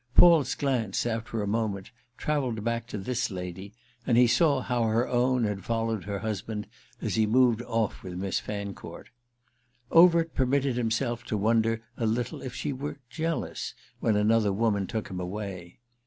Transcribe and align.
Paul's 0.15 0.55
glance, 0.55 1.05
after 1.05 1.43
a 1.43 1.47
moment, 1.47 1.91
travelled 2.17 2.63
back 2.63 2.87
to 2.87 2.97
this 2.97 3.29
lady, 3.29 3.75
and 4.07 4.17
he 4.17 4.25
saw 4.25 4.61
how 4.61 4.81
her 4.85 5.07
own 5.07 5.43
had 5.43 5.63
followed 5.63 6.05
her 6.05 6.17
husband 6.17 6.65
as 7.03 7.13
he 7.13 7.27
moved 7.27 7.61
off 7.61 8.01
with 8.01 8.15
Miss 8.15 8.39
Fancourt. 8.39 9.09
Overt 9.91 10.33
permitted 10.33 10.75
himself 10.75 11.23
to 11.25 11.37
wonder 11.37 11.83
a 11.97 12.07
little 12.07 12.41
if 12.41 12.55
she 12.55 12.73
were 12.73 12.97
jealous 13.11 13.75
when 13.99 14.15
another 14.15 14.51
woman 14.51 14.87
took 14.87 15.07
him 15.07 15.19
away. 15.19 15.77